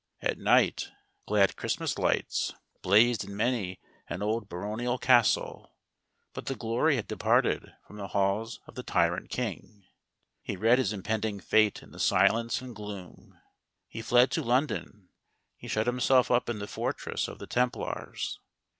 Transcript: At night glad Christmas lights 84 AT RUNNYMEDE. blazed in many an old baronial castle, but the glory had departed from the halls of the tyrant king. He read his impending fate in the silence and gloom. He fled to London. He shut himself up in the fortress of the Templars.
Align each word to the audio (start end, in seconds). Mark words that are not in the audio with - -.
At 0.19 0.39
night 0.39 0.89
glad 1.27 1.55
Christmas 1.55 1.99
lights 1.99 2.49
84 2.49 2.55
AT 2.55 2.55
RUNNYMEDE. 2.55 2.81
blazed 2.81 3.23
in 3.23 3.37
many 3.37 3.79
an 4.09 4.23
old 4.23 4.49
baronial 4.49 4.97
castle, 4.97 5.75
but 6.33 6.47
the 6.47 6.55
glory 6.55 6.95
had 6.95 7.07
departed 7.07 7.73
from 7.85 7.97
the 7.97 8.07
halls 8.07 8.59
of 8.65 8.73
the 8.73 8.81
tyrant 8.81 9.29
king. 9.29 9.85
He 10.41 10.55
read 10.55 10.79
his 10.79 10.91
impending 10.91 11.39
fate 11.39 11.83
in 11.83 11.91
the 11.91 11.99
silence 11.99 12.61
and 12.61 12.75
gloom. 12.75 13.39
He 13.87 14.01
fled 14.01 14.31
to 14.31 14.41
London. 14.41 15.09
He 15.55 15.67
shut 15.67 15.85
himself 15.85 16.31
up 16.31 16.49
in 16.49 16.57
the 16.57 16.65
fortress 16.65 17.27
of 17.27 17.37
the 17.37 17.45
Templars. 17.45 18.39